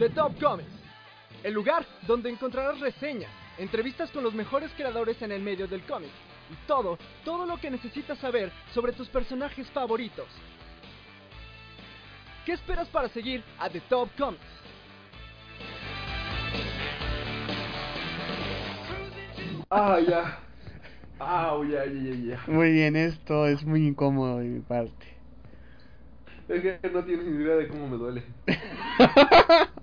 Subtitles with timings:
[0.00, 0.70] The Top Comics,
[1.42, 6.08] el lugar donde encontrarás reseñas, entrevistas con los mejores creadores en el medio del cómic
[6.50, 10.26] y todo, todo lo que necesitas saber sobre tus personajes favoritos.
[12.46, 14.40] ¿Qué esperas para seguir a The Top Comics?
[19.68, 20.38] Ah, ya.
[21.18, 22.44] Ah, ya, ya, ya, ya.
[22.46, 25.20] Muy bien, esto es muy incómodo de mi parte.
[26.48, 28.24] Es que no tienes ni idea de cómo me duele.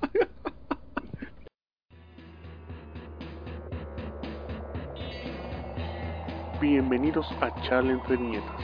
[6.89, 8.61] Bienvenidos a Charla entre Viñetas,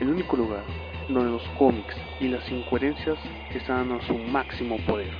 [0.00, 0.64] el único lugar
[1.06, 3.18] donde los cómics y las incoherencias
[3.54, 5.12] están a su máximo poder.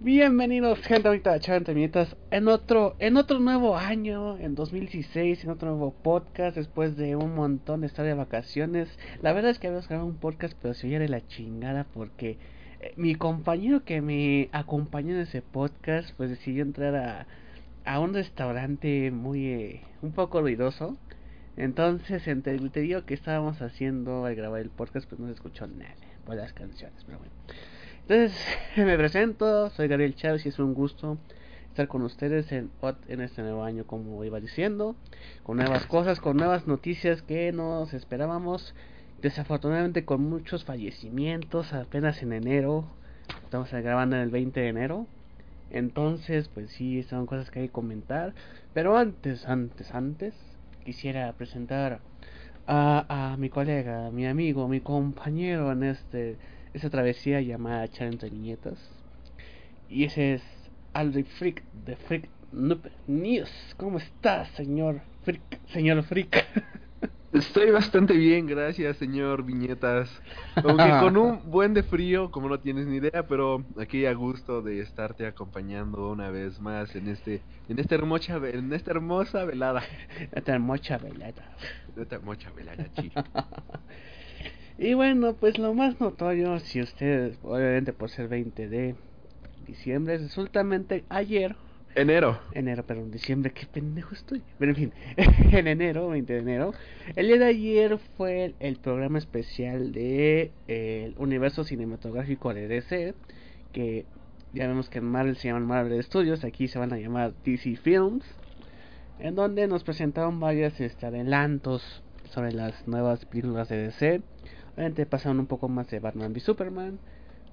[0.00, 5.44] Bienvenidos gente ahorita a Charla entre Viñetas en otro, en otro nuevo año, en 2016,
[5.44, 8.88] en otro nuevo podcast después de un montón de estar de vacaciones.
[9.22, 12.38] La verdad es que habíamos grabado un podcast pero se oía de la chingada porque
[12.96, 17.26] mi compañero que me acompañó en ese podcast pues decidió entrar a,
[17.84, 20.96] a un restaurante muy eh, un poco ruidoso.
[21.56, 25.66] Entonces entre el digo que estábamos haciendo al grabar el podcast pues no se escuchó
[25.66, 27.32] nada por las canciones pero bueno.
[28.02, 28.38] Entonces
[28.76, 31.18] me presento soy Gabriel Chávez y es un gusto
[31.68, 32.70] estar con ustedes en,
[33.08, 34.96] en este nuevo año como iba diciendo
[35.42, 38.74] con nuevas cosas con nuevas noticias que nos esperábamos
[39.24, 42.84] desafortunadamente con muchos fallecimientos apenas en enero.
[43.44, 45.06] Estamos grabando en el 20 de enero.
[45.70, 48.34] Entonces, pues sí, son cosas que hay que comentar.
[48.74, 50.34] Pero antes, antes, antes,
[50.84, 52.00] quisiera presentar
[52.66, 56.36] a, a mi colega, mi amigo, mi compañero en este
[56.74, 58.78] esta travesía llamada Charente Niñetas.
[59.88, 60.42] Y ese es
[60.92, 63.50] Aldrich Freak de Freak Noob News.
[63.78, 65.60] ¿Cómo estás, señor Freak?
[65.68, 66.44] Señor Freak.
[67.34, 70.08] Estoy bastante bien, gracias, señor Viñetas.
[70.54, 74.62] Aunque con un buen de frío, como no tienes ni idea, pero aquí a gusto
[74.62, 79.82] de estarte acompañando una vez más en este en esta hermosa en esta hermosa velada.
[80.32, 81.42] Esta hermosa velada.
[81.96, 83.20] Esta hermosa velada, chico.
[84.78, 88.94] y bueno, pues lo más notorio, si ustedes, obviamente por ser 20 de
[89.66, 91.56] diciembre, resultamente ayer
[91.96, 92.40] Enero.
[92.52, 94.42] Enero, perdón, diciembre, qué pendejo estoy.
[94.58, 96.74] Pero en fin, en enero, 20 de enero,
[97.14, 103.14] el día de ayer fue el, programa especial de eh, el universo cinematográfico de DC,
[103.72, 104.06] que
[104.52, 107.76] ya vemos que en Marvel se llaman Marvel Studios, aquí se van a llamar DC
[107.76, 108.24] Films,
[109.20, 114.20] en donde nos presentaron varios este, adelantos sobre las nuevas películas de DC.
[114.74, 116.98] Obviamente pasaron un poco más de Batman v Superman,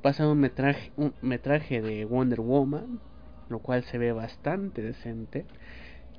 [0.02, 3.00] pasaron un metraje, un metraje de Wonder Woman,
[3.52, 5.46] lo cual se ve bastante decente.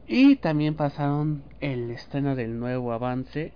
[0.06, 3.52] Y también pasaron el estreno del nuevo avance,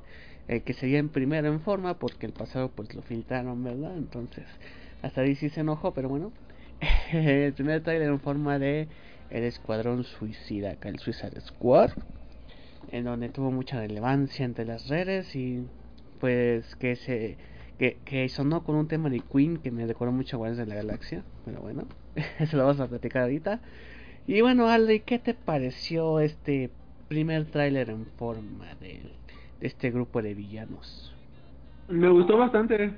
[0.48, 3.96] eh, que sería en primero en forma, porque el pasado pues lo filtraron, ¿verdad?
[3.96, 4.44] Entonces,
[5.02, 6.32] hasta ahí sí se enojó, pero bueno.
[7.12, 8.88] el primer trailer en forma de
[9.30, 11.90] El Escuadrón Suicida, acá el Suicide Squad,
[12.92, 15.66] en donde tuvo mucha relevancia entre las redes y
[16.20, 17.36] pues que se
[17.78, 20.74] que, que sonó con un tema de Queen que me recordó mucho a de la
[20.74, 21.86] Galaxia, pero bueno.
[22.38, 23.60] Eso lo vamos a platicar ahorita.
[24.26, 26.70] Y bueno, Ale, ¿qué te pareció este
[27.08, 29.02] primer tráiler en forma de,
[29.60, 31.14] este grupo de villanos?
[31.88, 32.92] Me gustó bastante.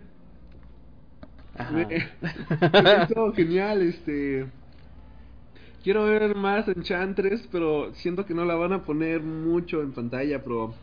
[1.72, 1.86] Me,
[2.72, 4.46] me genial, este...
[5.82, 10.42] Quiero ver más Enchantress, pero siento que no la van a poner mucho en pantalla,
[10.42, 10.74] pero...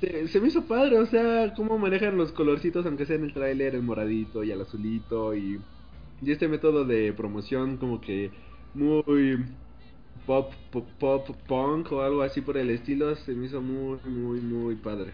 [0.00, 3.32] Se, se me hizo padre, o sea, cómo manejan los colorcitos, aunque sea en el
[3.32, 5.60] tráiler, el moradito y el azulito y
[6.22, 8.30] y este método de promoción como que
[8.74, 9.44] muy
[10.26, 14.40] pop, pop, pop, punk o algo así por el estilo se me hizo muy, muy,
[14.40, 15.12] muy padre.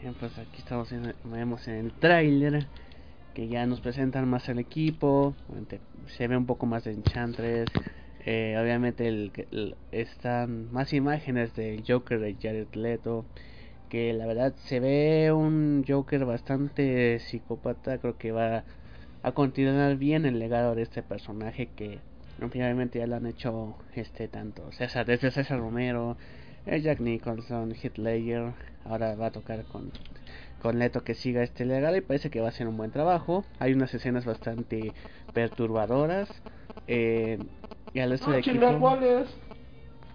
[0.00, 2.66] Bien, pues aquí estamos en, vemos el tráiler
[3.34, 5.34] que ya nos presentan más el equipo,
[6.06, 7.70] se ve un poco más de Enchantress,
[8.24, 9.32] eh, obviamente el,
[9.90, 13.24] están más imágenes del Joker de Jared Leto,
[13.88, 18.64] que la verdad se ve un Joker bastante psicópata, creo que va
[19.22, 22.00] a continuar bien el legado de este personaje que
[22.40, 26.16] Obviamente ya lo han hecho este tanto César, desde César Romero,
[26.66, 28.52] Jack Nicholson, Hitler,
[28.84, 29.90] ahora va a tocar con,
[30.60, 33.44] con Leto que siga este legado y parece que va a ser un buen trabajo.
[33.58, 34.92] Hay unas escenas bastante
[35.32, 36.28] perturbadoras.
[36.88, 37.38] Eh,
[37.92, 38.58] y al resto de equipo...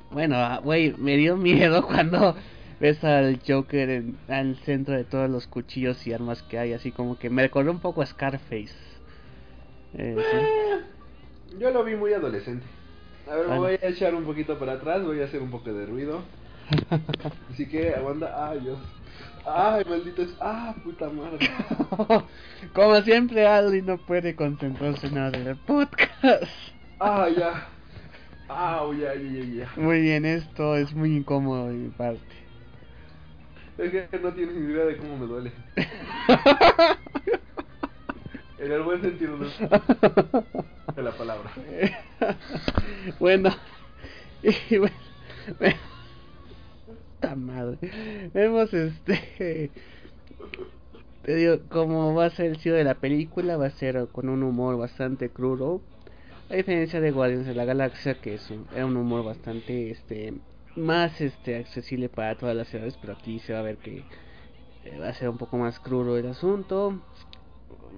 [0.09, 2.35] Bueno, ah, güey, me dio miedo cuando
[2.79, 6.91] ves al Joker en, al centro de todos los cuchillos y armas que hay, así
[6.91, 8.96] como que me recordó un poco a Scarface.
[9.93, 10.81] Eh, eh,
[11.57, 12.65] yo lo vi muy adolescente.
[13.29, 15.73] A ver, me voy a echar un poquito para atrás, voy a hacer un poco
[15.73, 16.21] de ruido.
[17.51, 18.79] Así que aguanta, ay Dios.
[19.45, 20.35] Ay, maldito es.
[20.41, 21.39] Ah, puta madre.
[22.73, 26.43] Como siempre, Aldi no puede concentrarse en nada del podcast.
[26.99, 27.67] Ah, ya.
[28.49, 29.71] Ah, ya, ya, ya.
[29.77, 32.19] Muy bien, esto es muy incómodo de mi parte.
[33.77, 35.51] Es que no tienes ni idea de cómo me duele.
[38.59, 39.37] en el buen sentido
[40.95, 41.51] de la palabra.
[43.19, 43.49] bueno,
[44.69, 44.95] y bueno,
[47.35, 47.77] madre.
[48.33, 49.71] Vemos este.
[51.23, 54.29] Te digo, como va a ser el cine de la película, va a ser con
[54.29, 55.81] un humor bastante crudo.
[56.49, 60.33] A diferencia de Guardians de la Galaxia, que es un, era un humor bastante este
[60.77, 64.03] más este accesible para todas las edades, pero aquí se va a ver que
[64.85, 67.01] eh, va a ser un poco más crudo el asunto.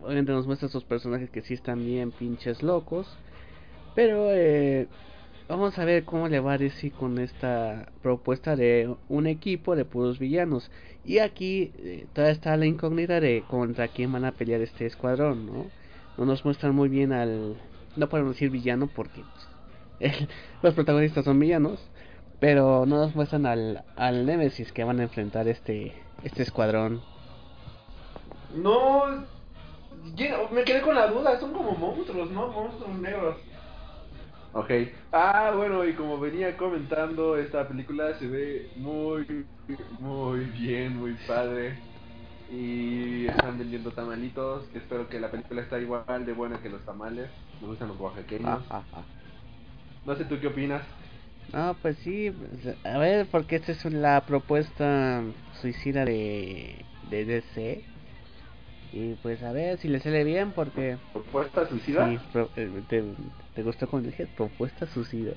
[0.04, 3.08] Obviamente nos muestra estos personajes que sí están bien pinches locos.
[3.96, 4.88] Pero eh,
[5.48, 9.86] vamos a ver cómo le va a decir con esta propuesta de un equipo de
[9.86, 10.70] puros villanos.
[11.04, 15.46] Y aquí eh, todavía está la incógnita de contra quién van a pelear este escuadrón,
[15.46, 15.66] ¿no?
[16.18, 17.58] No nos muestran muy bien al...
[17.96, 19.24] No podemos decir villano porque
[19.98, 20.28] pues,
[20.62, 21.80] los protagonistas son villanos.
[22.40, 25.94] Pero no nos muestran al, al Nemesis que van a enfrentar este,
[26.24, 27.02] este escuadrón.
[28.56, 29.26] No,
[30.52, 32.48] me quedé con la duda, son como monstruos, ¿no?
[32.48, 33.38] Monstruos negros.
[34.54, 34.72] Ok.
[35.12, 39.46] Ah, bueno, y como venía comentando, esta película se ve muy,
[40.00, 41.78] muy bien, muy padre.
[42.52, 44.64] Y están vendiendo tamalitos.
[44.74, 47.30] Espero que la película está igual de buena que los tamales.
[47.62, 48.50] Me gustan los oaxaqueños.
[48.50, 49.04] Ah, ah, ah.
[50.06, 50.82] No sé tú qué opinas.
[51.54, 52.32] No, pues sí,
[52.84, 55.22] a ver, porque esta es la propuesta
[55.62, 57.84] suicida de, de DC.
[58.92, 60.98] Y pues a ver si le sale bien, porque.
[61.14, 62.08] ¿Propuesta suicida?
[62.08, 62.20] Sí,
[62.56, 63.04] eh, te,
[63.54, 65.34] te, gustó cuando dije propuesta suicida.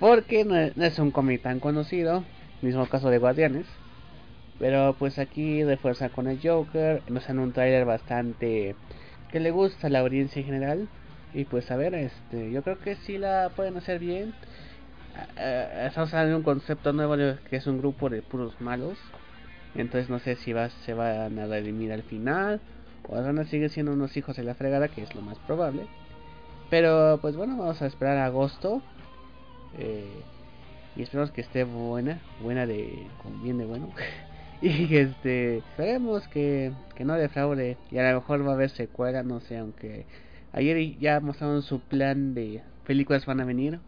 [0.00, 2.24] Porque no, es un cómic tan conocido,
[2.62, 3.66] mismo caso de Guardianes.
[4.58, 8.74] Pero pues aquí refuerza con el Joker, nos dan un trailer bastante
[9.30, 10.88] que le gusta a la audiencia en general.
[11.32, 14.34] Y pues a ver, este, yo creo que sí la pueden hacer bien.
[15.36, 17.14] Eh, estamos hablando de un concepto nuevo
[17.48, 18.98] que es un grupo de puros malos.
[19.74, 22.60] Entonces no sé si va, se van a redimir al final.
[23.08, 25.86] O van a seguir siendo unos hijos de la fregada, que es lo más probable.
[26.70, 28.82] Pero pues bueno, vamos a esperar agosto.
[29.78, 30.22] Eh,
[30.96, 32.20] y esperamos que esté buena.
[32.42, 33.06] Buena de...
[33.22, 33.90] con bien de bueno.
[34.62, 35.58] y este...
[35.58, 37.76] Esperemos que, que no defraude.
[37.90, 40.06] Y a lo mejor va a haber secuela, no sé, aunque...
[40.52, 43.78] Ayer ya mostraron su plan de películas van a venir.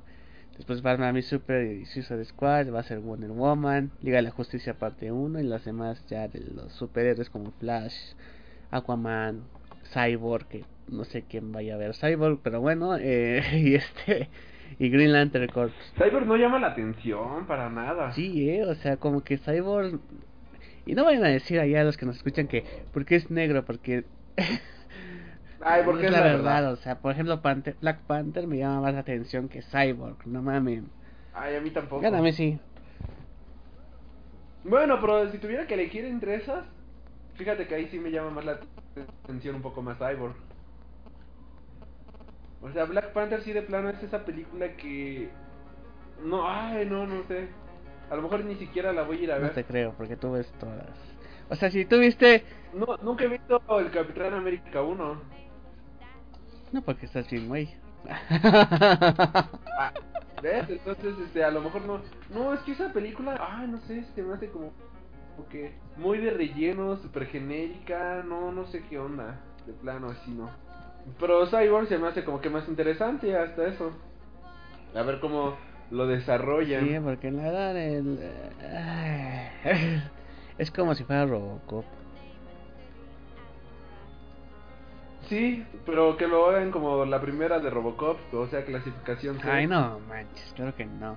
[0.57, 4.31] Después Batman mi Super y Suicide Squad, va a ser Wonder Woman, Liga de la
[4.31, 7.97] Justicia parte 1 y las demás ya de los superhéroes como Flash,
[8.73, 9.43] Aquaman,
[9.93, 14.29] Cyborg, que no sé quién vaya a ver Cyborg, pero bueno, eh, y este
[14.79, 15.73] y Green Lantern Corps.
[15.97, 18.13] Cyborg no llama la atención para nada.
[18.13, 20.01] Sí, eh, o sea, como que Cyborg
[20.85, 23.65] y no vayan a decir allá a los que nos escuchan que porque es negro,
[23.65, 24.05] porque
[25.65, 26.73] Ay, porque es, la, verdad.
[26.73, 27.41] o sea, por ejemplo,
[27.81, 30.83] Black Panther me llama más la atención que Cyborg, no mames.
[31.35, 32.03] Ay, a mí tampoco.
[32.03, 32.59] Gáname, sí.
[34.65, 36.65] Bueno, pero si tuviera que elegir entre esas,
[37.35, 38.61] fíjate que ahí sí me llama más la
[39.25, 40.35] atención un poco más Cyborg.
[42.61, 45.29] O sea, Black Panther sí de plano es esa película que...
[46.23, 47.49] No, ay, no, no sé.
[48.11, 49.49] A lo mejor ni siquiera la voy a ir a ver.
[49.49, 50.87] No te creo, porque tú ves todas.
[51.49, 52.45] O sea, si tú viste...
[52.73, 55.23] No, nunca he visto el Capitán América 1.
[56.73, 57.75] No, porque estás bien, güey.
[59.79, 59.93] Ah,
[60.43, 60.69] ¿Ves?
[60.69, 62.01] Entonces, este, a lo mejor no.
[62.31, 64.73] No, es que esa película, ah, no sé, se me hace como.
[65.51, 69.41] Que muy de relleno, super genérica, no, no sé qué onda.
[69.67, 70.51] De plano, así no.
[71.19, 73.93] Pero Cyborg se me hace como que más interesante hasta eso.
[74.95, 75.57] A ver cómo
[75.91, 76.87] lo desarrollan.
[76.87, 78.19] Sí, porque la verdad el,
[78.61, 80.03] eh,
[80.59, 81.85] es como si fuera Robocop.
[85.29, 89.51] Sí, pero que lo hagan como la primera de Robocop, o sea, clasificación C.
[89.51, 91.17] Ay, no, manches, claro que no.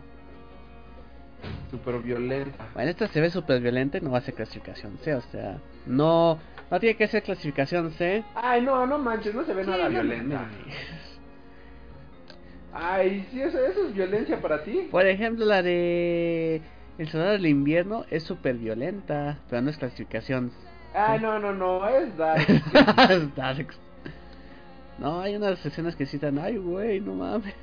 [1.71, 2.67] Super violenta.
[2.73, 5.57] Bueno, esta se ve super violenta y no va a ser clasificación C, o sea,
[5.85, 8.23] no, no tiene que ser clasificación C.
[8.35, 10.45] Ay, no, no manches, no se ve nada violenta.
[12.73, 14.87] Ay, sí, eso, eso es violencia para ti.
[14.91, 16.61] Por ejemplo, la de
[16.97, 20.51] El Soldado del Invierno es súper violenta, pero no es clasificación.
[20.93, 22.45] Ah, no, no, no, es dark.
[23.09, 23.77] Es Darks.
[24.97, 27.53] No, hay unas escenas que citan, ay, güey, no mames.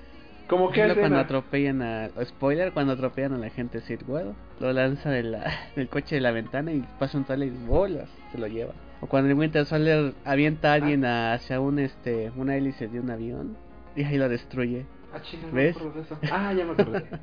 [0.48, 1.20] Como que ejemplo, cuando escena?
[1.38, 2.24] atropellan a...
[2.24, 6.30] Spoiler, cuando atropellan a la gente Sitwell, lo lanza de la, del coche de la
[6.30, 8.72] ventana y pasa un tal y bolas, se lo lleva.
[9.00, 13.00] O cuando el Winter Soldier avienta a alguien a- hacia un este una hélice de
[13.00, 13.56] un avión
[13.96, 14.86] y ahí lo destruye.
[15.12, 15.76] Ah, chinga, no ¿Ves?
[15.94, 16.18] de eso.
[16.30, 17.04] Ah, ya me acordé.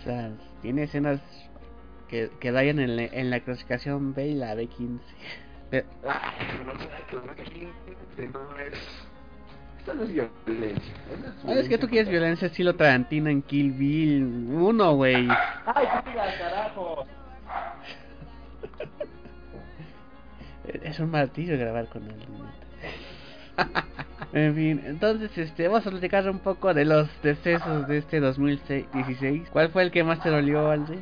[0.00, 0.30] O sea,
[0.62, 1.20] tiene escenas
[2.08, 5.00] que, que en, la- en la clasificación B y la B15.
[5.70, 6.32] Pero- Ah,
[6.64, 7.24] no, no,
[8.32, 8.72] no es...
[9.86, 10.94] Esto no es violencia.
[11.46, 15.28] Ah, es que tú quieres violencia estilo Tarantino en Kill Bill 1, güey.
[15.64, 17.06] ¡Ay, tira, carajo!
[20.82, 22.16] Es un martillo grabar con él.
[24.32, 29.48] en fin, entonces este, vamos a platicar un poco de los decesos de este 2016.
[29.50, 30.98] ¿Cuál fue el que más te dolió, Alde?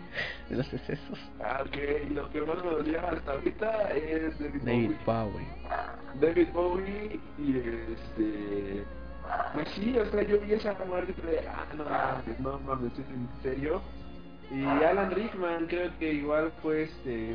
[0.48, 1.18] De los decesos.
[1.42, 5.30] Ah, ok, lo que más me dolía hasta ahorita es David David Bowie.
[5.32, 5.46] Bowie.
[6.20, 7.56] David Bowie y
[7.92, 8.84] este...
[9.54, 12.92] Pues sí, o sea, yo vi esa muerte y dije, ah, no mames, no mames,
[12.92, 13.80] ¿es en serio?
[14.50, 17.34] Y Alan Rickman creo que igual fue este...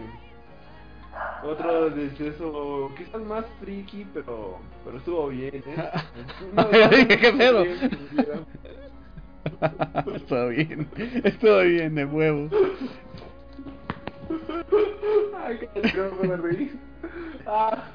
[1.43, 5.63] Otro deceso, quizás más friki, pero, pero estuvo bien, ¿eh?
[7.07, 7.63] ¿Qué pedo?
[10.15, 10.87] Estuvo bien,
[11.23, 12.49] estuvo bien de huevo.
[15.37, 16.77] Ay, qué me reír.
[17.45, 17.85] Ah,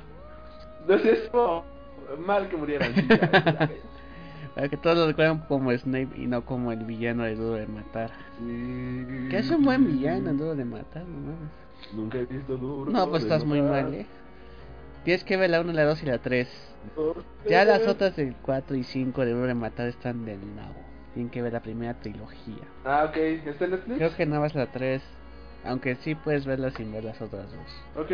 [2.19, 2.95] mal que murieran.
[2.95, 3.03] sí,
[4.55, 7.67] Para que todos lo recuerden como Snape y no como el villano de Duro de
[7.67, 8.13] Matar.
[8.39, 9.29] Sí.
[9.29, 11.64] Que es un buen villano, Duro de Matar, no mames.
[11.93, 12.91] Nunca he visto duro.
[12.91, 14.07] No, pues estás muy mal, eh.
[15.05, 16.49] Tienes que ver la 1, la 2 y la 3.
[16.95, 20.75] ¿Por Ya las otras del 4 y 5 de de Matar están del nabo.
[21.13, 22.65] Tienen que ver la primera trilogía.
[22.85, 23.17] Ah, ok.
[23.17, 23.97] ¿Está en Netflix?
[23.99, 25.03] Creo que nada más la 3.
[25.65, 28.05] Aunque sí puedes verla sin ver las otras dos.
[28.05, 28.11] Ok.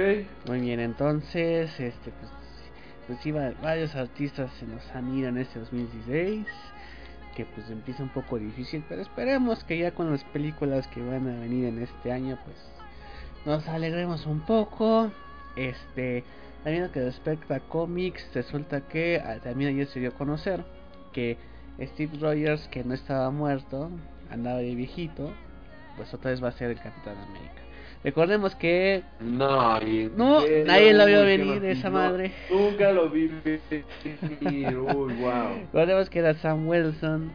[0.49, 2.31] Muy bien, entonces, este, pues,
[3.09, 6.47] pues sí, va- varios artistas se nos han ido en este 2016.
[7.35, 11.29] Que pues empieza un poco difícil, pero esperemos que ya con las películas que van
[11.29, 12.57] a venir en este año, pues
[13.45, 15.11] nos alegremos un poco.
[15.57, 16.25] Este,
[16.63, 20.65] también lo que respecta a cómics, resulta que ah, también ayer se dio a conocer
[21.13, 21.37] que
[21.81, 23.91] Steve Rogers, que no estaba muerto,
[24.31, 25.33] andaba de viejito,
[25.97, 27.61] pues otra vez va a ser el Capitán América.
[28.03, 29.03] Recordemos que
[30.17, 32.33] No, nadie lo vio venir, esa madre.
[32.51, 33.31] Nunca lo vi
[34.41, 34.79] venir.
[34.79, 35.57] Uy, wow.
[35.73, 37.31] Recordemos que era Sam Wilson,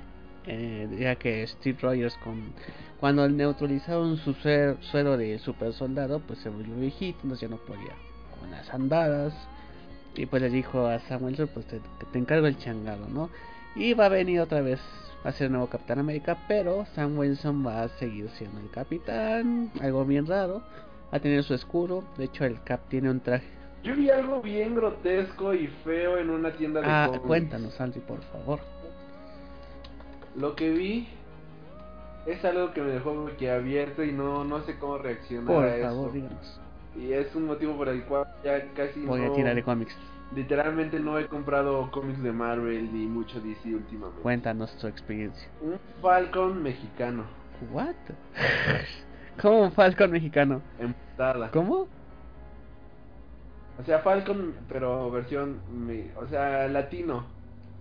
[0.47, 2.53] eh, ya que Steve Rogers con
[2.99, 7.61] cuando neutralizaron su suer- suero de super soldado, pues se volvió viejito, entonces ya no
[7.61, 7.93] podía
[8.39, 9.33] con las andadas.
[10.15, 11.81] Y pues le dijo a Sam Wilson, pues te,
[12.17, 13.29] encargo el changado, ¿no?
[13.75, 14.79] Y va a venir otra vez,
[15.25, 18.69] va a ser el nuevo Capitán América, pero Sam Wilson va a seguir siendo el
[18.69, 20.61] capitán, algo bien raro.
[21.13, 23.45] Va a tener su escudo, de hecho el Cap tiene un traje.
[23.83, 27.27] Yo vi algo bien grotesco y feo en una tienda de Ah, cómics.
[27.27, 28.59] cuéntanos, Aldi, por favor.
[30.35, 31.07] Lo que vi
[32.25, 36.07] es algo que me dejó abierto y no, no sé cómo reaccionar Por a favor,
[36.07, 36.13] eso.
[36.13, 36.61] díganos.
[36.95, 39.33] Y es un motivo por el cual ya casi Voy a no...
[39.33, 39.95] tirar de cómics.
[40.35, 44.21] Literalmente no he comprado cómics de Marvel ni mucho DC últimamente.
[44.21, 45.47] Cuéntanos tu experiencia.
[45.61, 47.23] Un Falcon mexicano.
[47.71, 47.95] What?
[49.41, 50.61] ¿Cómo un Falcon mexicano?
[50.79, 51.51] En portada.
[51.51, 51.87] ¿Cómo?
[53.77, 55.59] O sea, Falcon, pero versión,
[56.15, 57.25] o sea, latino,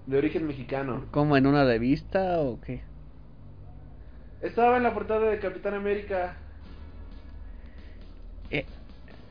[0.07, 1.05] de origen mexicano.
[1.11, 2.83] ¿Cómo en una revista o qué?
[4.43, 6.37] Estaba en la portada de Capitán América
[8.51, 8.67] Eh,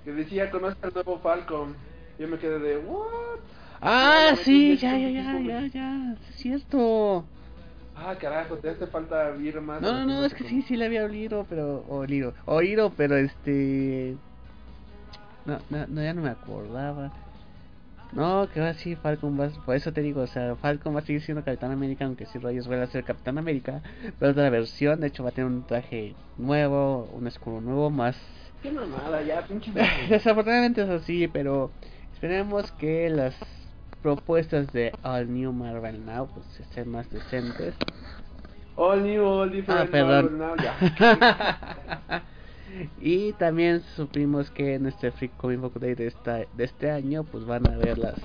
[0.04, 1.76] que decía conoce al nuevo Falcon.
[2.20, 3.40] Yo me quedé de what?
[3.82, 7.26] Ah, no, sí, ya, ya, ya, ya, ya, es cierto.
[7.96, 9.82] Ah, carajo, te hace falta vir más.
[9.82, 14.16] No, no, no, es que sí, sí le había olido, pero, olido, oído, pero este...
[15.46, 17.12] No, no, no, ya no me acordaba.
[18.16, 21.02] No, que va sí, Falcon va, por eso te digo, o sea, Falcon va a
[21.02, 23.82] seguir siendo Capitán América, aunque sí Rogers vuelva a ser Capitán América,
[24.20, 28.16] pero otra versión, de hecho va a tener un traje nuevo, un escudo nuevo, más
[28.62, 29.72] Qué mamada, ya, pinche.
[30.10, 31.72] Desafortunadamente es así, pero
[32.14, 33.36] esperemos que las
[34.02, 37.74] propuestas de All New Marvel Now pues estén más decentes.
[38.76, 39.82] all new, all different.
[39.82, 40.38] Ah, perdón.
[40.38, 42.24] Marvel now, ya.
[43.02, 47.24] y también supimos que en este Free Comic Book Day de, esta, de este año
[47.24, 48.16] pues van a ver las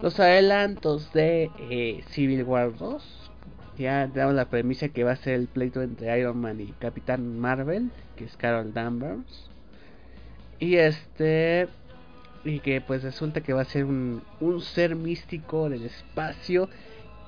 [0.00, 3.30] los adelantos de eh, Civil War 2.
[3.76, 7.38] Ya damos la premisa que va a ser el pleito entre Iron Man y Capitán
[7.38, 9.50] Marvel, que es Carol Danvers.
[10.58, 11.68] Y este
[12.44, 16.70] y que pues resulta que va a ser un, un ser místico del espacio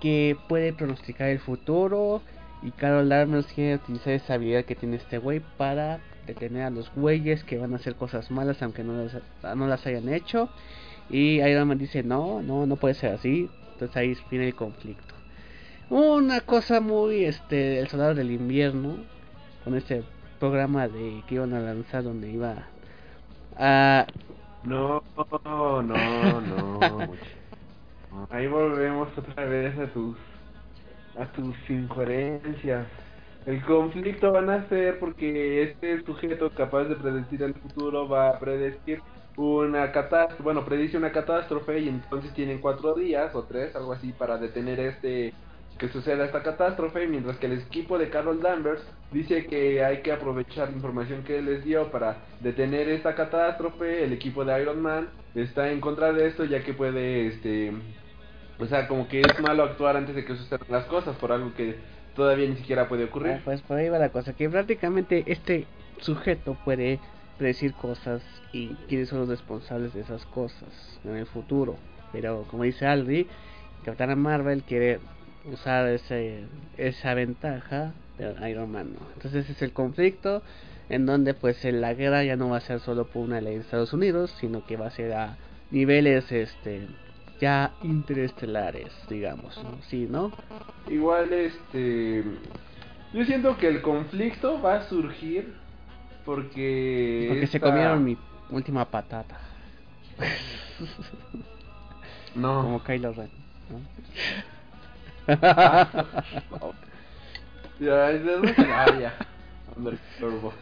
[0.00, 2.22] que puede pronosticar el futuro
[2.62, 6.92] y Carol Danvers quiere utilizar esa habilidad que tiene este güey para detener a los
[6.94, 10.48] güeyes que van a hacer cosas malas aunque no las, no las hayan hecho.
[11.10, 13.50] Y Iron Man dice, no, no, no puede ser así.
[13.72, 15.14] Entonces ahí viene el conflicto.
[15.90, 18.96] Una cosa muy, este, el soldado del invierno,
[19.64, 20.04] con este
[20.38, 22.66] programa de que iban a lanzar donde iba
[23.58, 24.06] a...
[24.64, 26.80] No, no, no.
[28.30, 30.16] Ahí volvemos otra vez a tus
[31.18, 32.86] a tus incoherencias.
[33.44, 38.38] El conflicto van a ser porque este sujeto capaz de predecir el futuro va a
[38.38, 39.02] predecir
[39.36, 44.12] una catástrofe, bueno, predice una catástrofe y entonces tienen cuatro días o tres, algo así,
[44.12, 45.34] para detener este
[45.78, 50.12] que suceda esta catástrofe, mientras que el equipo de Carol Danvers dice que hay que
[50.12, 54.04] aprovechar la información que les dio para detener esta catástrofe.
[54.04, 57.72] El equipo de Iron Man está en contra de esto ya que puede, este,
[58.60, 61.52] o sea, como que es malo actuar antes de que sucedan las cosas por algo
[61.54, 61.76] que
[62.14, 63.32] todavía ni siquiera puede ocurrir.
[63.32, 65.66] Ah, pues por ahí va la cosa, que prácticamente este
[66.00, 67.00] sujeto puede
[67.38, 71.76] predecir cosas y quiénes son los responsables de esas cosas en el futuro.
[72.12, 73.26] Pero como dice Aldi,
[73.84, 75.00] Capitana Marvel quiere
[75.50, 76.44] usar ese,
[76.76, 78.94] esa ventaja de Iron Man.
[79.14, 80.42] Entonces ese es el conflicto
[80.88, 83.60] en donde pues la guerra ya no va a ser solo por una ley de
[83.62, 85.36] Estados Unidos, sino que va a ser a
[85.70, 86.86] niveles este
[87.42, 89.82] ya interestelares, digamos, ¿no?
[89.90, 90.30] Sí, ¿no?
[90.88, 92.22] Igual este
[93.12, 95.52] yo siento que el conflicto va a surgir
[96.24, 98.16] porque porque se comieron mi
[98.48, 99.40] última patata.
[102.36, 102.62] no.
[102.62, 103.28] Como Kylo Ren,
[103.70, 103.80] ¿no?
[107.80, 108.36] ya, es de
[110.20, 110.52] Turbo.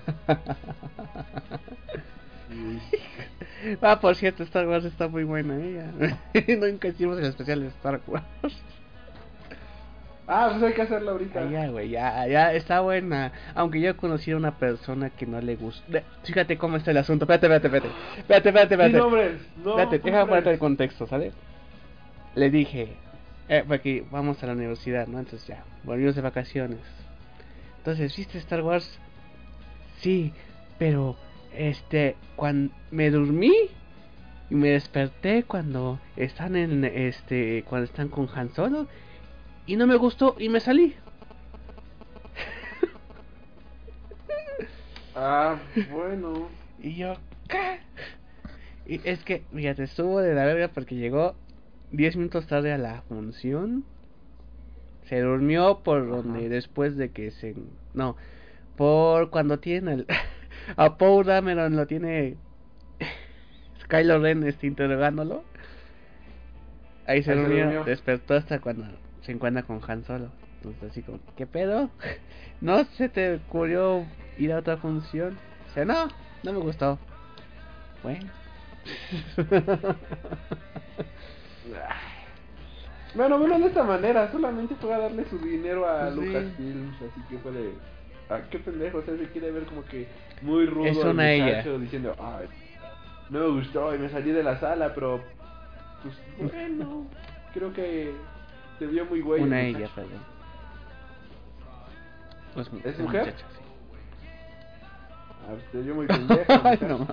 [3.83, 6.57] Ah, por cierto, Star Wars está muy buena, ¿eh?
[6.59, 8.25] Nunca hicimos el especial de Star Wars.
[10.27, 11.51] Ah, pues hay que hacerlo ahorita.
[11.51, 13.33] ya, güey, ya, ya, está buena.
[13.55, 16.03] Aunque yo conocí a una persona que no le gusta.
[16.23, 17.25] Fíjate cómo está el asunto.
[17.25, 18.19] Espérate, espérate, espérate.
[18.19, 18.99] Espérate, espérate, espérate.
[18.99, 21.33] nombres, no espérate, déjame ponerte el contexto, ¿sale?
[22.37, 22.97] Le dije,
[23.49, 25.19] eh, porque vamos a la universidad, ¿no?
[25.19, 26.79] Entonces ya, volvimos de vacaciones.
[27.79, 28.99] Entonces, ¿viste Star Wars?
[29.99, 30.33] Sí,
[30.79, 31.17] pero
[31.55, 33.53] este, cuando me dormí
[34.51, 38.87] y me desperté cuando están en este, cuando están con Han Solo
[39.67, 40.95] y no me gustó y me salí.
[45.13, 45.59] Ah,
[45.91, 46.49] bueno.
[46.81, 47.15] y yo,
[47.49, 47.81] ¿qué?
[48.87, 51.35] Y es que, fíjate, estuvo de la verga porque llegó
[51.93, 53.85] 10 minutos tarde a la función.
[55.05, 57.55] Se durmió por donde después de que se...
[57.95, 58.17] No,
[58.77, 60.07] por cuando tiene el...
[60.77, 62.37] a Paul Dameron lo tiene...
[63.83, 65.43] Skylo Ren está interrogándolo.
[67.07, 68.85] Ahí se, durmió, despertó hasta cuando
[69.23, 70.31] se encuentra con Han Solo.
[70.57, 71.91] Entonces así como, ¿qué pedo?
[72.61, 74.05] ¿No se te ocurrió
[74.39, 75.37] ir a otra función?
[75.67, 76.09] Dice, no,
[76.43, 76.99] no me gustó.
[78.03, 78.31] Bueno.
[83.15, 87.39] Bueno, bueno, de esta manera, solamente fue a darle su dinero a Lucasfilms, así que
[87.39, 87.73] fue de...
[88.31, 90.07] Ah, qué pendejo, o sea, se quiere ver como que
[90.41, 91.63] muy rudo es una ella.
[91.79, 92.47] diciendo, ay,
[93.29, 95.21] no me gustó y me salí de la sala, pero...
[96.03, 96.17] Pues
[96.53, 97.07] bueno,
[97.55, 98.15] creo que
[98.79, 99.43] se vio muy güey.
[99.43, 100.21] Una ella, perdón.
[102.55, 103.27] Pues, ¿Es mujer?
[103.27, 103.61] Muchacha, sí.
[105.43, 106.53] Ah, pues, se vio muy pendejo.
[106.89, 107.07] no,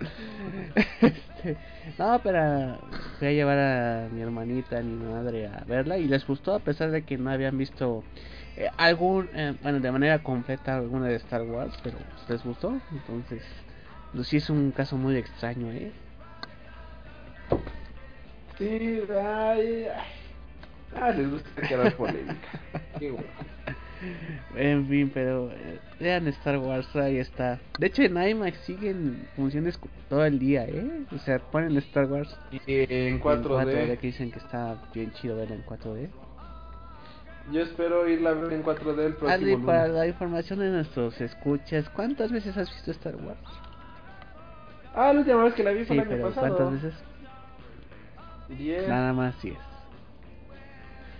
[1.00, 1.56] este,
[1.98, 2.78] no, pero
[3.18, 6.58] fui a llevar a mi hermanita, a mi madre a verla y les gustó a
[6.60, 8.02] pesar de que no habían visto
[8.56, 13.42] eh, algún, eh, bueno, de manera completa alguna de Star Wars, pero les gustó, entonces,
[14.14, 15.92] pues sí es un caso muy extraño, ¿eh?
[18.58, 20.24] Sí, ay, ay.
[20.96, 22.48] Ah, les gusta crear polémica.
[22.98, 23.26] Qué bueno.
[24.56, 27.58] En fin, pero eh, vean Star Wars, ahí está.
[27.78, 29.78] De hecho, en IMAX siguen funciones
[30.08, 31.04] todo el día, ¿eh?
[31.14, 33.72] O sea, ponen Star Wars y en 4D.
[33.72, 36.08] En 4D que dicen que está bien chido verla en 4D.
[37.52, 41.20] Yo espero irla a ver en 4D el próximo Adri, para la información de nuestros
[41.20, 43.38] escuchas, ¿cuántas veces has visto Star Wars?
[44.94, 46.56] Ah, la última vez que la vi fue el año pasado.
[46.56, 46.94] ¿Cuántas veces?
[48.48, 48.88] 10.
[48.88, 49.73] Nada más 10.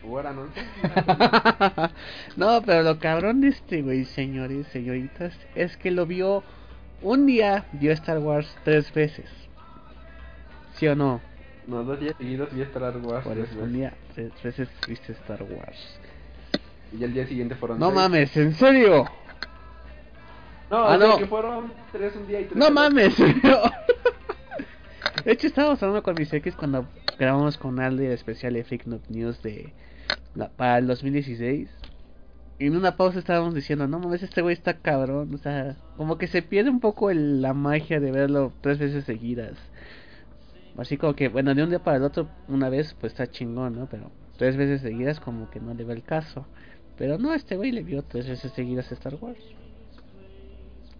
[0.04, 1.90] ¿No?
[2.36, 6.42] no, pero lo cabrón de este güey, señores, señoritas, es que lo vio
[7.02, 9.26] un día, vio Star Wars tres veces.
[10.74, 11.20] ¿Sí o no?
[11.66, 13.24] No, dos días seguidos vi Star Wars.
[13.24, 15.98] Por eso, un día, tres veces viste Star Wars.
[16.98, 19.06] Y el día siguiente fueron No mames, ¿en serio?
[20.70, 21.18] No, ah, no.
[21.18, 22.56] que fueron tres un día y tres.
[22.56, 23.14] No mames,
[25.24, 26.86] De hecho, estábamos hablando con mis X cuando
[27.18, 29.72] grabamos con Aldi el especial de Freak News de
[30.56, 31.68] para el 2016.
[32.58, 35.34] Y en una pausa estábamos diciendo, no mames, este güey está cabrón.
[35.34, 39.58] O sea, como que se pierde un poco la magia de verlo tres veces seguidas.
[40.76, 43.76] Así como que, bueno, de un día para el otro, una vez, pues está chingón,
[43.78, 43.86] ¿no?
[43.88, 46.46] Pero tres veces seguidas, como que no le ve el caso.
[46.96, 49.42] Pero no, este güey le vio tres veces seguidas a Star Wars.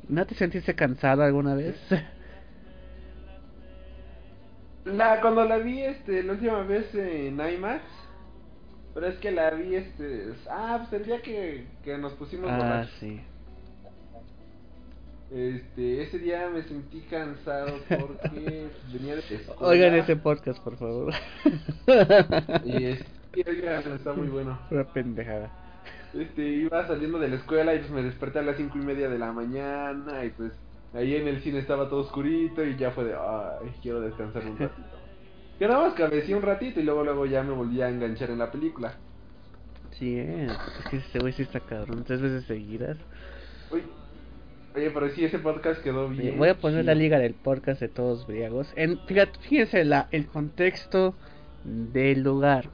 [0.09, 1.77] ¿No te sentiste cansado alguna vez?
[4.85, 7.83] La, cuando la vi este, la última vez en IMAX,
[8.95, 10.33] pero es que la vi este.
[10.49, 13.21] Ah, pues el día que, que nos pusimos ah, sí.
[15.33, 19.57] Este, ese día me sentí cansado porque venía de escuela.
[19.59, 21.13] Oigan ese podcast, por favor.
[22.65, 23.05] y es,
[23.35, 24.57] está muy bueno.
[24.71, 25.51] Una pendejada.
[26.15, 29.09] Este, iba saliendo de la escuela y pues me desperté a las cinco y media
[29.09, 30.53] de la mañana y pues
[30.93, 34.57] ahí en el cine estaba todo oscurito y ya fue de, ay, quiero descansar un
[34.57, 35.04] ratito.
[35.59, 38.39] Que nada más cabecí un ratito y luego luego ya me volví a enganchar en
[38.39, 38.95] la película.
[39.99, 42.97] Sí, eh, es que ese güey sí está cabrón, tres veces seguidas.
[43.71, 43.83] Uy.
[44.75, 46.37] Oye, pero sí, ese podcast quedó bien.
[46.37, 48.73] Voy a poner la liga del podcast de todos briagos.
[48.75, 51.15] En, fíjate, fíjense la, el contexto
[51.63, 52.71] del lugar.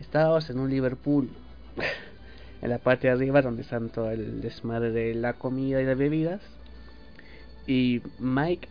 [0.00, 1.30] Estábamos en un Liverpool.
[2.62, 5.96] en la parte de arriba donde están todo el desmadre de la comida y las
[5.96, 6.42] bebidas.
[7.66, 8.68] Y Mike,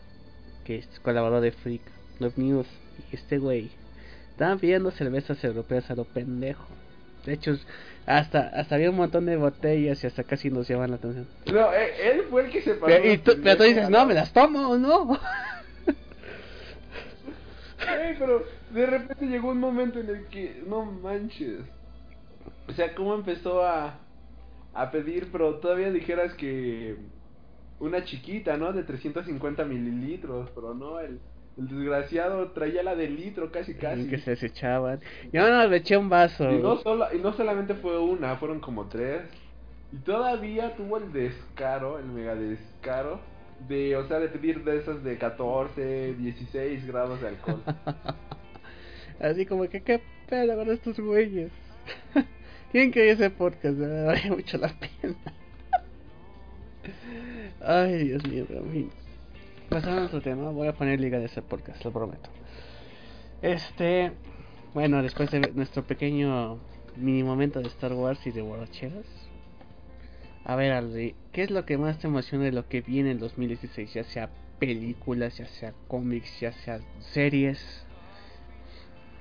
[0.66, 1.82] que es colaborador de Freak
[2.20, 2.68] Love News,
[3.12, 3.70] este güey,
[4.32, 6.68] estaban pidiendo cervezas europeas a lo pendejo.
[7.26, 7.58] De hecho,
[8.06, 11.28] hasta, hasta había un montón de botellas y hasta casi nos llaman la atención.
[11.52, 12.76] No, e, él fue el que se.
[12.76, 15.20] Pero, y tú, pero tú dices, no, me las tomo, ¿o ¿no?
[18.20, 21.60] pero de repente llegó un momento en el que, no manches.
[22.68, 24.00] O sea, cómo empezó a,
[24.74, 26.96] a pedir, pero todavía dijeras que
[27.80, 28.72] una chiquita, ¿no?
[28.74, 31.20] De 350 mililitros, pero no, el,
[31.58, 34.08] el desgraciado traía la de litro casi casi.
[34.08, 35.00] Que se desechaban.
[35.34, 36.52] Yo no, le eché un vaso.
[36.52, 39.24] Y no, solo, y no solamente fue una, fueron como tres.
[39.92, 43.20] Y todavía tuvo el descaro, el mega descaro,
[43.68, 47.64] de, o sea, de pedir de esas de 14, 16 grados de alcohol.
[49.20, 51.52] Así como que, ¿qué pedo con estos güeyes?
[52.72, 53.78] ¿Quién que ese podcast?
[53.78, 55.16] Me vale mucho la pena.
[57.62, 58.92] Ay, Dios mío, fin.
[59.70, 62.30] Pasando a otro tema, voy a poner liga de ese podcast, lo prometo.
[63.42, 64.14] Este,
[64.74, 66.58] bueno, después de nuestro pequeño
[66.96, 69.06] mini momento de Star Wars y de borracheras.
[70.46, 73.20] A ver, Aldi, ¿qué es lo que más te emociona de lo que viene en
[73.20, 73.94] 2016?
[73.94, 77.60] Ya sea películas, ya sea cómics, ya sea series.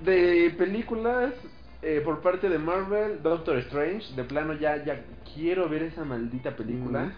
[0.04, 1.35] De películas,
[1.82, 5.04] eh, por parte de Marvel, Doctor Strange, de plano ya, ya
[5.35, 7.12] quiero ver esa maldita película.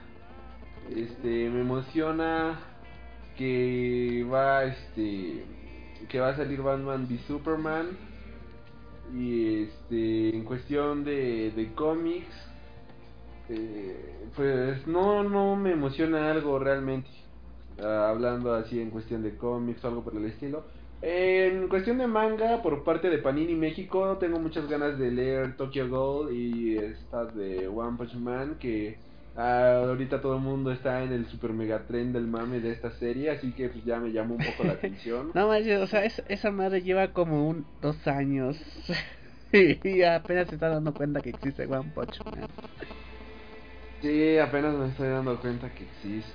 [0.91, 2.59] Este, me emociona
[3.39, 5.45] que va este
[6.09, 7.87] que va a salir Batman v Superman.
[9.15, 12.35] Y este en cuestión de, de cómics
[13.49, 17.09] eh, pues no no me emociona algo realmente
[17.83, 20.65] ah, hablando así en cuestión de cómics o algo por el estilo.
[21.01, 25.89] En cuestión de manga por parte de Panini México tengo muchas ganas de leer Tokyo
[25.89, 28.99] Ghoul y estas de One Punch Man que
[29.41, 32.91] Ah, ahorita todo el mundo está en el super mega tren del mame de esta
[32.99, 35.31] serie, así que pues ya me llamó un poco la atención.
[35.33, 38.57] no manches, o sea, esa madre lleva como un dos años
[39.53, 42.49] y apenas se está dando cuenta que existe One Punch Man.
[44.03, 46.33] Sí, apenas me estoy dando cuenta que existe.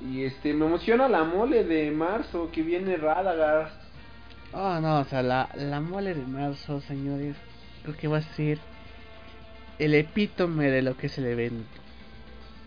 [0.00, 3.74] Y este, me emociona la mole de marzo que viene Radagast.
[4.54, 7.36] Oh, no, o sea, la, la mole de marzo, señores,
[7.82, 8.58] creo que va a ser
[9.78, 11.80] el epítome de lo que es el evento.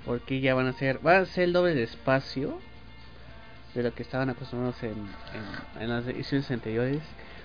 [0.06, 2.60] Porque ya van a ser, va a ser el doble de espacio
[3.74, 4.96] de lo que estaban acostumbrados en,
[5.80, 7.02] en, las ediciones anteriores.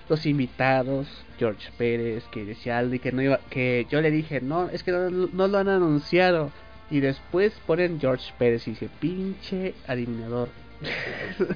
[0.09, 4.69] Los invitados, George Pérez, que decía Aldi que no iba, que yo le dije, no,
[4.69, 6.51] es que no, lo han anunciado.
[6.89, 10.49] Y después ponen George Pérez y dice, pinche adivinador.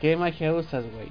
[0.00, 1.08] ¿Qué magia usas, güey?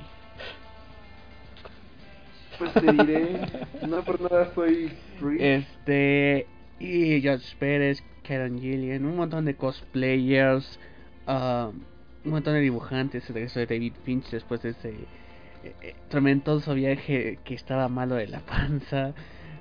[2.58, 3.40] Pues te diré,
[3.88, 4.92] no por nada estoy
[5.40, 6.48] Este,
[6.80, 10.80] y George Pérez, Karen Gillian, un montón de cosplayers,
[11.28, 11.82] um,
[12.24, 16.74] un montón de dibujantes, el regreso de David Finch después de ese eh, eh, tormentoso
[16.74, 19.14] viaje que estaba malo de la panza.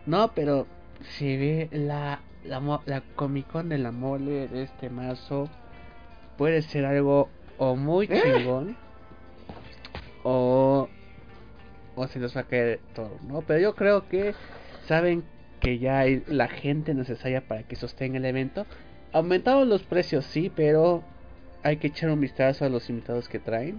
[0.06, 0.66] No, pero
[1.18, 5.48] se ve la, la, la Comic Con de la mole de este marzo.
[6.36, 7.28] Puede ser algo
[7.58, 8.20] o muy ¿Eh?
[8.22, 8.76] chingón
[10.24, 10.88] o
[11.96, 13.42] o se los va a caer todo, ¿no?
[13.42, 14.34] Pero yo creo que
[14.86, 15.24] saben
[15.60, 18.66] que ya hay la gente necesaria para que sostenga el evento.
[19.12, 21.02] Aumentaron los precios, sí, pero
[21.62, 23.78] hay que echar un vistazo a los invitados que traen.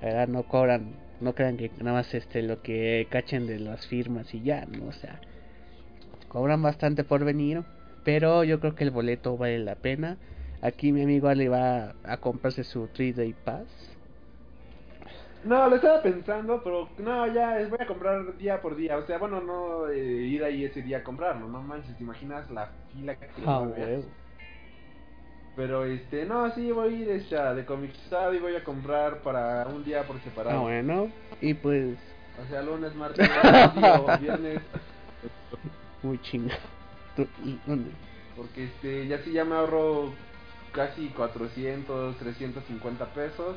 [0.00, 0.28] ¿verdad?
[0.28, 4.42] No cobran no crean que nada más este lo que cachen de las firmas y
[4.42, 4.86] ya, ¿no?
[4.86, 5.20] O sea,
[6.28, 7.62] cobran bastante por venir,
[8.04, 10.16] pero yo creo que el boleto vale la pena.
[10.62, 13.66] Aquí mi amigo Ale va a comprarse su 3 Day Pass.
[15.44, 18.98] No, lo estaba pensando, pero no, ya es, voy a comprar día por día.
[18.98, 22.50] O sea, bueno, no eh, ir ahí ese día a comprarlo, no manches, ¿te imaginas
[22.50, 24.04] la fila que Ah, huevo.
[25.56, 29.18] Pero este, no, sí, voy a ir este, a de Comixado y voy a comprar
[29.22, 30.58] para un día por separado.
[30.58, 31.10] Ah, bueno.
[31.40, 31.96] Y pues,
[32.42, 34.60] O sea, lunes, martes, miércoles, viernes.
[36.02, 36.20] muy
[37.66, 37.90] ¿dónde?
[38.36, 40.12] Porque este, ya sí ya me ahorro
[40.72, 43.56] casi 400, 350 pesos.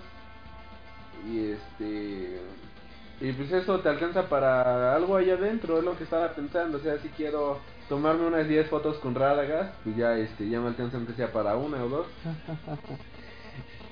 [1.29, 2.39] Y este.
[3.21, 6.77] Y pues eso te alcanza para algo ahí adentro, es lo que estaba pensando.
[6.77, 10.67] O sea, si quiero tomarme unas 10 fotos con Radagast, pues ya este ya me
[10.69, 12.07] alcanza aunque sea para una o dos.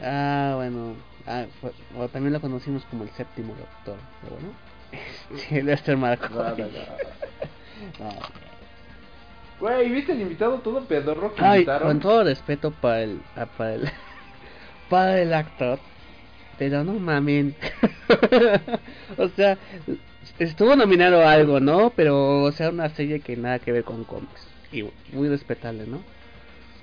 [0.04, 0.96] Ah, bueno.
[1.28, 5.64] Ah, fue- o también lo conocimos como el séptimo doctor, pero bueno.
[5.66, 6.30] Lester McCoy.
[6.38, 6.90] Radagast.
[8.00, 8.10] No.
[9.60, 11.88] Güey, ¿viste el invitado todo pedorro que Ay, invitaron?
[11.88, 13.90] con todo respeto para el, ah, para el,
[14.90, 15.78] para el actor,
[16.62, 17.56] pero no mamen.
[19.18, 19.58] o sea,
[20.38, 21.90] estuvo nominado algo, ¿no?
[21.96, 24.46] Pero, o sea, una serie que nada que ver con cómics.
[24.72, 26.04] Y muy respetable, ¿no?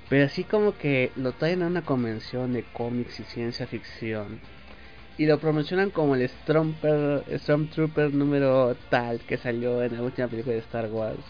[0.09, 4.41] Pero así como que lo traen a una convención de cómics y ciencia ficción.
[5.17, 10.55] Y lo promocionan como el Stormper, Stormtrooper número tal que salió en la última película
[10.55, 11.23] de Star Wars.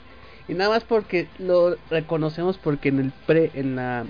[0.47, 4.07] Y nada más porque lo reconocemos porque en el pre, en la,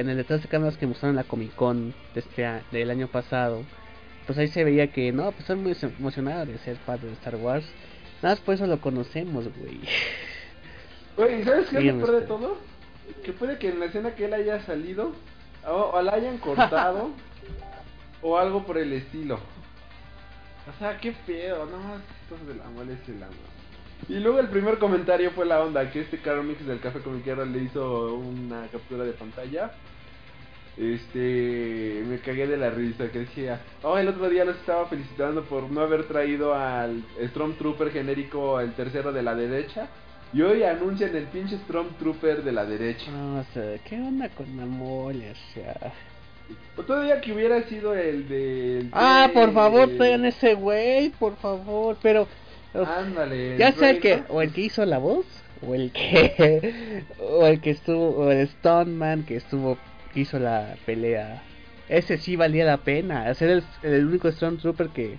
[0.00, 3.08] en el detrás de cámaras que mostraron en la Comic Con de este del año
[3.08, 3.62] pasado,
[4.26, 7.12] pues ahí se veía que no, pues estoy muy emo- emocionado de ser parte de
[7.14, 7.64] Star Wars.
[8.22, 9.80] Nada más por eso lo conocemos, güey.
[11.16, 12.58] Güey, ¿sabes qué es lo peor de todo?
[13.24, 15.12] Que puede que en la escena que él haya salido,
[15.66, 17.10] o, o la hayan cortado,
[18.22, 19.36] o algo por el estilo.
[20.68, 23.55] O sea, qué pedo, no, esto de la mole es el amor.
[24.08, 27.44] Y luego el primer comentario fue la onda, que este Caro Mix del Café Comiquero
[27.44, 29.72] le hizo una captura de pantalla.
[30.76, 35.42] Este, me cagué de la risa, que decía, oh, el otro día los estaba felicitando
[35.42, 39.88] por no haber traído al Stormtrooper genérico, el tercero de la derecha.
[40.32, 43.10] Y hoy anuncian el pinche Stormtrooper de la derecha.
[43.10, 45.32] No, o sea, ¿qué onda con la mole?
[45.32, 45.92] O sea...
[46.76, 48.88] O todavía que hubiera sido el de...
[48.92, 52.28] Ah, por favor, traigan ese güey, por favor, pero...
[52.80, 53.58] o- Ándale.
[53.58, 55.26] Ya sea el que, o el que hizo la voz,
[55.62, 59.78] o el que, o el que estuvo, o el Stoneman que estuvo,
[60.12, 61.42] que hizo la pelea.
[61.88, 65.18] Ese sí valía la pena, hacer el, el único Stormtrooper que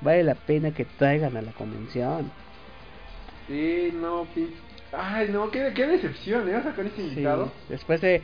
[0.00, 2.30] vale la pena que traigan a la convención.
[3.46, 4.54] Sí, no, pinche...
[4.92, 6.62] Ay, no, qué, qué decepción, ¿eh?
[6.62, 7.52] Sacar ese Sí, invitado.
[7.68, 8.22] después de,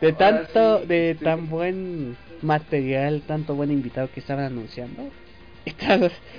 [0.00, 1.24] de Ahora tanto, sí, de sí.
[1.24, 5.10] tan buen material, tanto buen invitado que estaban anunciando.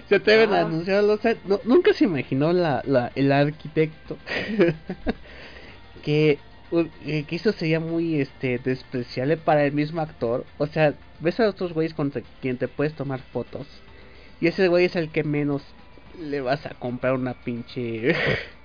[0.07, 0.65] Se atreven a Ah.
[0.65, 4.17] anunciarlo, no- nunca se imaginó la, la, el arquitecto
[6.03, 6.39] que,
[7.05, 10.45] eh, que eso sería muy este despreciable para el mismo actor.
[10.57, 13.67] O sea, ves a otros güeyes contra quien te puedes tomar fotos.
[14.39, 15.63] Y ese güey es el que menos
[16.19, 18.15] le vas a comprar una pinche...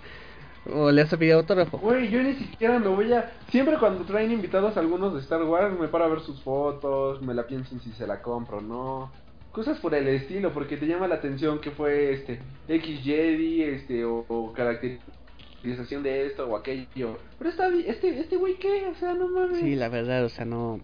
[0.72, 1.78] o le has pedido autógrafo.
[1.78, 3.32] Güey, yo ni siquiera me voy a...
[3.50, 7.34] Siempre cuando traen invitados algunos de Star Wars, me paro a ver sus fotos, me
[7.34, 9.12] la pienso en si se la compro o no.
[9.52, 14.02] Cosas por el estilo, porque te llama la atención que fue este X Jedi, este,
[14.04, 17.18] o, o caracterización de esto o aquello.
[17.38, 19.58] Pero está bien, este, este güey qué, o sea, no mames.
[19.60, 20.80] Sí, la verdad, o sea, no...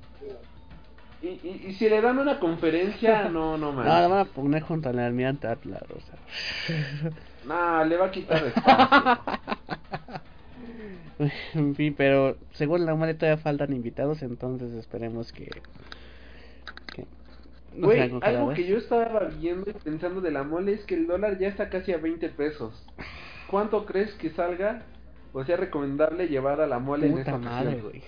[1.23, 3.87] y, y, y si le dan una conferencia, no, no No, mames.
[3.87, 7.11] la van a poner junto al almirante Atlas, o sea...
[7.47, 9.21] No, le va a quitar espacio.
[11.55, 15.47] en fin, pero según la mole todavía faltan invitados, entonces esperemos que...
[15.47, 15.98] no
[17.87, 21.39] Güey, algo que yo estaba viendo y pensando de la mole es que el dólar
[21.39, 22.87] ya está casi a 20 pesos.
[23.51, 24.83] ¿Cuánto crees que salga
[25.33, 28.03] o sea recomendable llevar a la mole en esta madre, güey.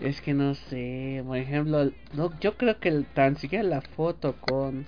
[0.00, 4.34] Es que no sé, por ejemplo, no, yo creo que el- tan siquiera la foto
[4.40, 4.86] con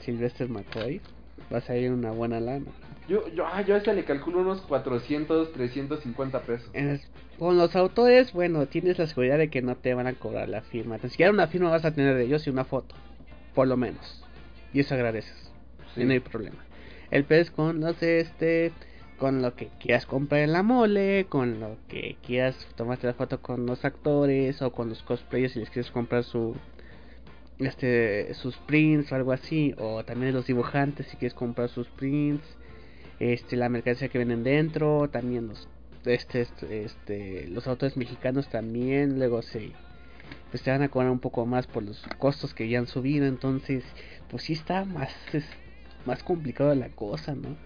[0.00, 1.00] Sylvester McCoy
[1.52, 2.64] va a salir una buena lana.
[3.08, 6.70] Yo, yo, ah, yo a este le calculo unos 400, 350 pesos.
[6.72, 7.06] Es-
[7.38, 10.62] con los autores, bueno, tienes la seguridad de que no te van a cobrar la
[10.62, 10.98] firma.
[10.98, 12.94] Tan siquiera una firma vas a tener de ellos y una foto,
[13.54, 14.22] por lo menos.
[14.72, 15.50] Y eso agradeces.
[15.94, 16.02] Sí.
[16.02, 16.56] Y no hay problema.
[17.10, 18.72] El pez con los este,
[19.18, 23.40] con lo que quieras comprar en la mole, con lo que quieras tomarte la foto
[23.42, 26.56] con los actores o con los cosplayers si les quieres comprar su
[27.58, 32.44] este sus prints o algo así o también los dibujantes si quieres comprar sus prints
[33.20, 35.68] este la mercancía que venden dentro también los
[36.04, 39.72] este, este, este, los autores mexicanos también luego sí
[40.50, 43.26] pues te van a cobrar un poco más por los costos que ya han subido,
[43.26, 43.82] entonces
[44.30, 45.44] pues sí está más es,
[46.06, 47.56] más complicado la cosa, ¿no?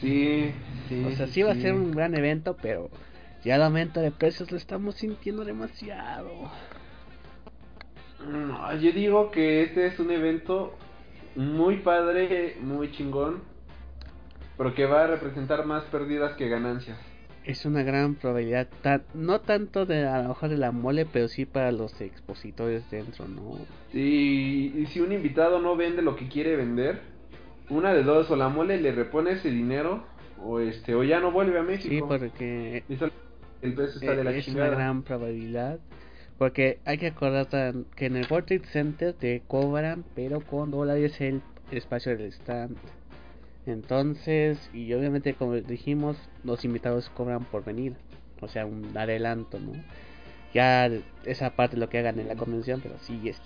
[0.00, 0.52] Sí,
[0.88, 1.04] sí.
[1.04, 2.90] O sea, sí, va a ser un gran evento, pero
[3.44, 6.50] ya el aumento de precios lo estamos sintiendo demasiado.
[8.28, 10.74] No, yo digo que este es un evento
[11.36, 13.42] muy padre, muy chingón,
[14.56, 16.98] pero que va a representar más pérdidas que ganancias.
[17.44, 18.66] Es una gran probabilidad,
[19.14, 23.28] no tanto de a lo mejor de la mole, pero sí para los expositores dentro,
[23.28, 23.58] ¿no?
[23.92, 27.00] Sí, y si un invitado no vende lo que quiere vender,
[27.70, 30.04] una de dos, o la mole le repone ese dinero,
[30.42, 31.88] o este, o ya no vuelve a México.
[31.88, 32.82] Sí, porque
[33.62, 35.78] el peso está de la es una gran probabilidad.
[36.38, 37.46] Porque hay que acordar
[37.94, 41.40] que en el World Trade Center te cobran, pero con dólares el
[41.70, 42.76] espacio del stand.
[43.66, 47.94] Entonces, y obviamente como dijimos, los invitados cobran por venir,
[48.40, 49.72] o sea, un adelanto, ¿no?
[50.54, 50.88] Ya
[51.24, 53.40] esa parte lo que hagan en la convención, pero sí es,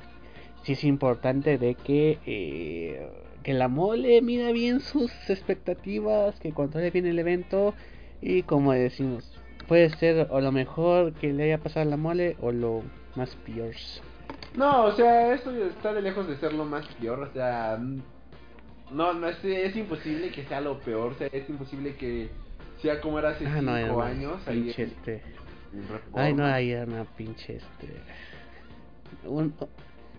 [0.63, 3.11] sí es importante de que, eh,
[3.43, 7.75] que la mole mida bien sus expectativas, que controle bien el evento
[8.21, 9.33] y como decimos,
[9.67, 12.83] puede ser o lo mejor que le haya pasado a la mole o lo
[13.17, 13.75] más peor.
[14.55, 17.79] No, o sea, esto está de lejos de ser lo más peor, o sea,
[18.93, 22.29] no, no es, es imposible que sea lo peor, o sea, es imposible que
[22.83, 24.41] sea como era hace 5 ah, años.
[24.47, 25.23] Ahí este.
[26.15, 27.89] Ay, no, ahí era una pinche este.
[29.25, 29.55] Un,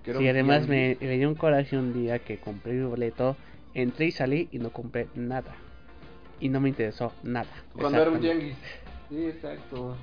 [0.05, 3.35] sí, además me, me, dio un coraje un día que compré mi boleto,
[3.73, 5.55] entré y salí y no compré nada.
[6.39, 7.49] Y no me interesó nada.
[7.73, 8.57] Cuando era un tianguis.
[9.09, 9.95] Sí, exacto.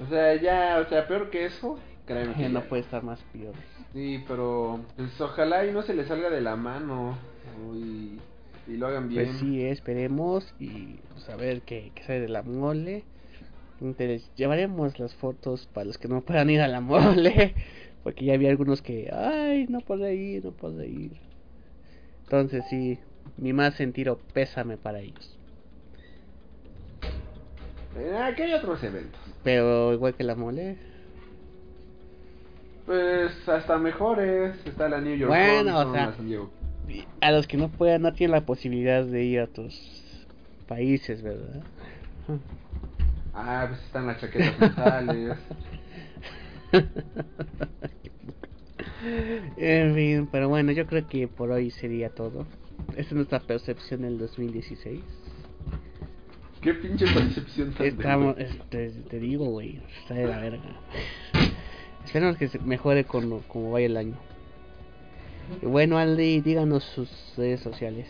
[0.00, 3.54] O sea, ya, o sea, peor que eso, créeme que no puede estar más peor.
[3.92, 7.16] Sí, pero pues ojalá y no se le salga de la mano
[7.74, 8.18] y,
[8.76, 9.24] lo hagan bien.
[9.24, 13.04] Pues sí, esperemos y pues a ver qué, sale de la mole.
[13.80, 17.54] Entonces, llevaremos las fotos para los que no puedan ir a la mole,
[18.02, 21.12] porque ya había algunos que, ay, no puedo ir, no puedo ir.
[22.24, 22.98] Entonces sí,
[23.38, 25.38] mi más sentido pésame para ellos.
[27.96, 29.20] Eh, aquí hay otros eventos.
[29.42, 30.76] Pero igual que la mole.
[32.86, 34.54] Pues hasta mejores.
[34.66, 35.30] Está la New York.
[35.30, 36.14] Bueno, o sea,
[37.20, 40.02] a los que no puedan, no tienen la posibilidad de ir a otros
[40.66, 41.62] países, ¿verdad?
[43.34, 45.36] Ah, pues están las chaquetas mentales.
[49.56, 52.46] en fin, pero bueno, yo creo que por hoy sería todo.
[52.90, 55.00] Esta es nuestra percepción del 2016.
[56.60, 60.60] Qué pinche percepción tan Estamos, este, te digo, güey, está de la verga.
[62.04, 64.16] Esperemos que se mejore con como vaya el año.
[65.62, 68.06] Y bueno, Andy, díganos sus redes sociales.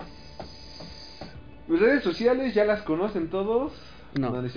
[1.67, 3.73] Mis redes sociales ya las conocen todos.
[4.15, 4.31] No.
[4.31, 4.49] no,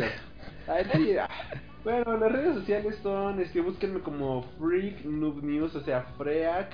[0.67, 1.30] ah.
[1.84, 6.70] Bueno, las redes sociales son, es que búsquenme como Freak Noob News, o sea, Freak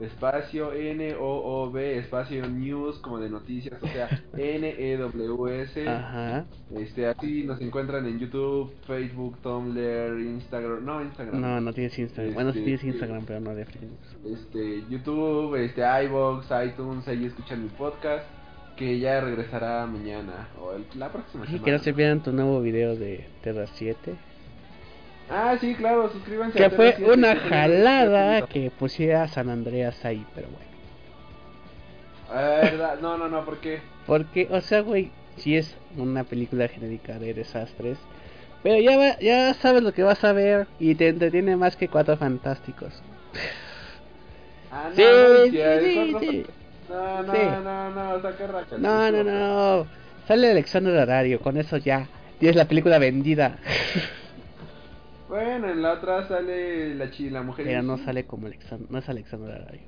[0.00, 5.88] espacio N-O-O-B, espacio news, como de noticias, o sea, N-E-W-S.
[5.88, 6.44] Ajá.
[6.74, 10.84] Este, así nos encuentran en YouTube, Facebook, Tumblr, Instagram.
[10.84, 11.40] No, Instagram.
[11.40, 12.34] No, no tienes Instagram.
[12.34, 13.98] bueno, sí este, tienes Instagram, pero no de Facebook.
[14.24, 18.24] Este, YouTube, este, iBox, iTunes, ahí escuchan mi podcast.
[18.76, 21.62] Que ya regresará mañana o la próxima semana.
[21.62, 24.16] Y que no se pierdan tu nuevo video de Terra 7.
[25.34, 26.58] Ah, sí, claro, suscríbanse.
[26.58, 30.66] Que fue una jalada que pusiera San Andreas ahí, pero bueno.
[32.30, 33.80] verdad, no, no, no, ¿por qué?
[34.06, 37.98] Porque, o sea, güey, si es una película genérica de desastres,
[38.62, 42.18] pero ya, ya sabes lo que vas a ver y te entretiene más que Cuatro
[42.18, 43.02] Fantásticos.
[44.70, 46.46] Ah, no, sí, no, sí, sí,
[46.90, 48.76] No, no, no, no, saca racha.
[48.76, 49.86] No, no, no.
[50.28, 52.08] Sale Alexander Arario, con eso ya.
[52.38, 53.58] Tienes la película vendida.
[55.32, 57.64] Bueno, en la otra sale la, chi, la mujer.
[57.64, 59.80] Pero no sale como Alexander, no es Alexander Arayo.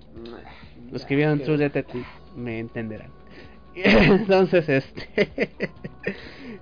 [0.91, 3.11] Los que vieron True Detective me entenderán.
[3.75, 5.11] Entonces, este.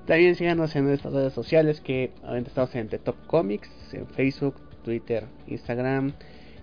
[0.06, 4.56] también síganos en nuestras redes sociales que ahorita estamos en The Top Comics, en Facebook,
[4.82, 6.14] Twitter, Instagram,